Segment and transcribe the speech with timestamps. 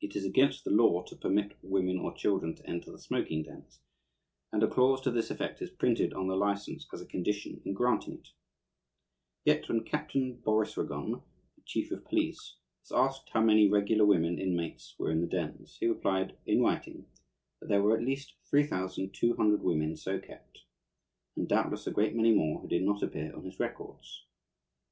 [0.00, 3.78] It is against the law to permit women or children to enter the smoking dens,
[4.50, 7.72] and a clause to this effect is printed on the license as a condition in
[7.72, 8.30] granting it;
[9.44, 11.22] yet when Captain Borisragon,
[11.54, 15.76] the chief of police, was asked how many regular women inmates were in the dens,
[15.78, 17.06] he replied, in writing,
[17.60, 20.62] that there were at least 3,200 women so kept,
[21.36, 24.24] and doubtless a great many more who did not appear on his records.